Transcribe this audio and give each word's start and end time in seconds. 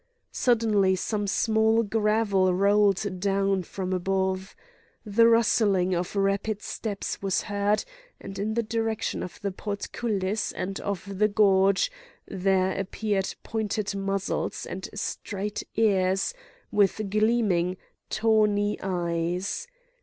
Suddenly 0.31 0.95
some 0.95 1.27
small 1.27 1.83
gravel 1.83 2.51
rolled 2.55 3.19
down 3.19 3.61
from 3.61 3.93
above. 3.93 4.55
The 5.05 5.27
rustling 5.27 5.93
of 5.93 6.15
rapid 6.15 6.63
steps 6.63 7.21
was 7.21 7.43
heard, 7.43 7.85
and 8.19 8.39
in 8.39 8.55
the 8.55 8.63
direction 8.63 9.21
of 9.21 9.39
the 9.41 9.51
portcullis 9.51 10.51
and 10.53 10.79
of 10.79 11.19
the 11.19 11.27
gorge 11.27 11.91
there 12.27 12.71
appeared 12.79 13.35
pointed 13.43 13.93
muzzles 13.95 14.65
and 14.65 14.89
straight 14.95 15.61
ears, 15.75 16.33
with 16.71 17.11
gleaming, 17.11 17.77
tawny 18.09 18.79
eyes. 18.81 19.67